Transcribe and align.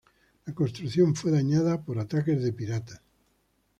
La 0.47 0.55
construcción 0.55 1.13
fue 1.13 1.29
dañada 1.29 1.79
por 1.83 1.99
ataques 1.99 2.41
de 2.41 2.51
piratas. 2.51 3.03